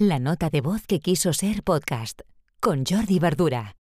[0.00, 2.20] La nota de voz que quiso ser podcast
[2.60, 3.74] con Jordi Verdura.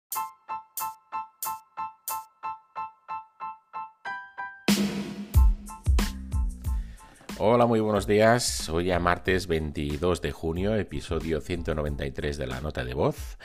[7.38, 8.66] Hola, muy buenos días.
[8.70, 13.36] Hoy es martes 22 de junio, episodio 193 de la nota de voz.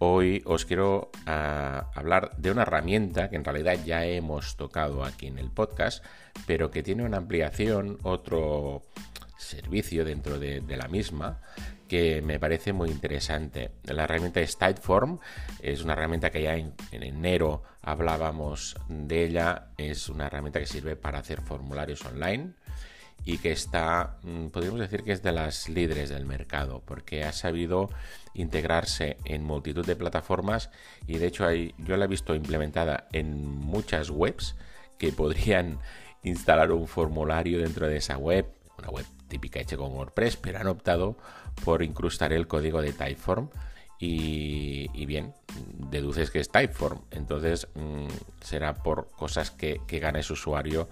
[0.00, 5.28] Hoy os quiero ah, hablar de una herramienta que en realidad ya hemos tocado aquí
[5.28, 6.04] en el podcast,
[6.48, 8.82] pero que tiene una ampliación, otro
[9.48, 11.40] servicio dentro de, la misma
[11.88, 13.70] que me parece muy interesante.
[13.84, 15.18] La herramienta es Typeform,
[15.60, 20.96] es una herramienta que ya en, enero hablábamos de ella, es una herramienta que sirve
[20.96, 22.52] para hacer formularios online
[23.24, 27.32] y que está, mm, podríamos decir que es de las líderes del mercado, porque ha
[27.32, 27.90] sabido
[28.34, 30.70] integrarse en multitud de plataformas
[31.06, 34.56] y de hecho hay, yo la he visto implementada en muchas webs
[34.98, 35.78] que podrían
[36.22, 38.46] instalar un formulario dentro de esa web,
[38.78, 41.16] una web típica hecha con WordPress, pero han optado
[41.64, 43.50] por incrustar el código de Typeform.
[44.00, 45.34] Y, bien,
[45.90, 48.06] deduces que es Typeform, entonces mm,
[48.40, 50.88] será por cosas que, que gana ese usuario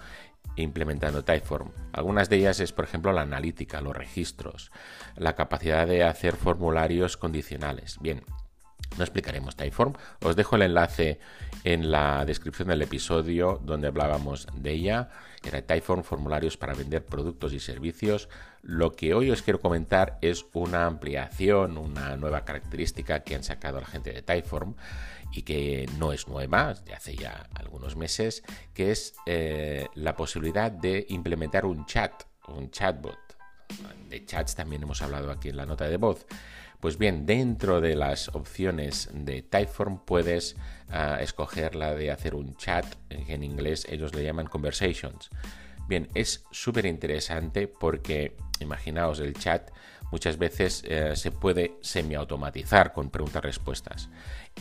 [0.56, 1.70] implementando Typeform.
[1.93, 4.73] Algunas de ellas es, por ejemplo, la analítica, los registros,
[5.17, 7.98] la capacidad de hacer formularios condicionales.
[8.00, 8.25] Bien,
[8.97, 9.95] no explicaremos Typeform.
[10.23, 11.19] Os dejo el enlace
[11.65, 15.09] en la descripción del episodio donde hablábamos de ella.
[15.45, 18.29] Era Typeform, formularios para vender productos y servicios.
[18.63, 23.81] Lo que hoy os quiero comentar es una ampliación, una nueva característica que han sacado
[23.81, 24.75] la gente de Typeform
[25.33, 28.43] y que no es nueva, de hace ya algunos meses,
[28.75, 33.19] que es eh, la posibilidad de implementar un chat, un chatbot.
[34.09, 36.27] De chats también hemos hablado aquí en la nota de voz.
[36.81, 40.57] Pues bien, dentro de las opciones de Typeform puedes
[40.91, 45.31] ah, escoger la de hacer un chat, en inglés ellos le llaman conversations.
[45.89, 49.71] Bien, es súper interesante porque imaginaos el chat
[50.11, 54.09] muchas veces eh, se puede semiautomatizar con preguntas-respuestas.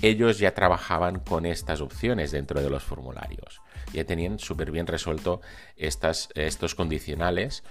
[0.02, 3.62] Ellos ya trabajaban con estas opciones dentro de los formularios.
[3.94, 5.42] Ya tenían súper bien resuelto
[5.76, 7.64] estos condicionales,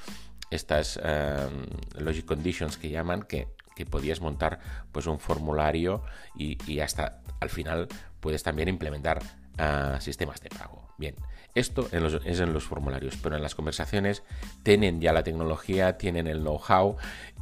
[0.51, 4.61] estas um, logic conditions que llaman, que que podías montar
[4.93, 6.03] pues un formulario
[6.37, 7.89] y, hasta al final
[8.21, 9.23] puedes también implementar
[9.59, 10.89] ah, sistemas de pago.
[10.97, 11.17] Bien,
[11.55, 14.23] esto es en los formularios, pero en las conversaciones
[14.63, 16.97] tienen ya la tecnología, tienen el know-how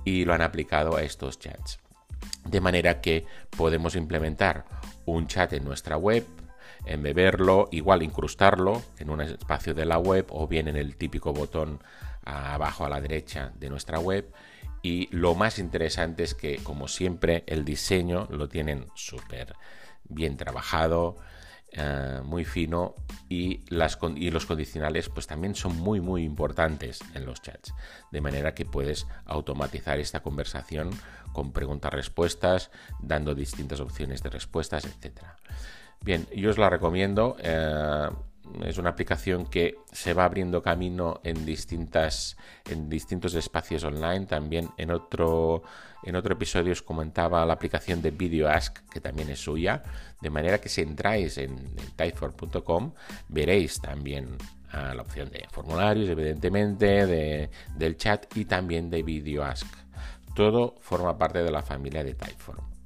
[0.04, 1.78] y lo han aplicado a estos chats.
[2.44, 3.26] De manera que
[3.56, 4.64] podemos implementar
[5.06, 6.26] un chat en nuestra web,
[6.86, 11.80] embeberlo, igual incrustarlo en un espacio de la web o bien en el típico botón
[12.24, 14.32] abajo a la derecha de nuestra web
[14.82, 19.54] y lo más interesante es que, como siempre, el diseño lo tienen súper
[20.04, 21.16] bien trabajado,
[21.74, 22.94] eh, muy fino
[23.30, 27.72] y, los condicionales pues también son muy muy importantes en los chats.
[28.10, 30.90] De manera que puedes automatizar esta conversación
[31.32, 32.70] con preguntas-respuestas,
[33.00, 35.22] dando distintas opciones de respuestas, etc.
[36.02, 37.36] Bien, yo os la recomiendo.
[37.40, 38.10] Eh,
[38.64, 42.36] es una aplicación que se va abriendo camino en, distintas,
[42.68, 44.26] en distintos espacios online.
[44.26, 45.62] También en otro,
[46.02, 49.82] en otro episodio os comentaba la aplicación de Video Ask, que también es suya.
[50.20, 52.92] De manera que si entráis en, en
[53.28, 54.36] veréis también
[54.70, 59.66] ah, la opción de formularios, evidentemente, de, del chat y también de Video Ask.
[60.34, 62.81] Todo forma parte de la familia de Typeform.